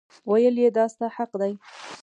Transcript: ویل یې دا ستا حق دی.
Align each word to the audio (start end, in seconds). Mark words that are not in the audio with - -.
ویل 0.29 0.55
یې 0.63 0.69
دا 0.77 0.85
ستا 0.93 1.07
حق 1.15 1.31
دی. 1.41 1.53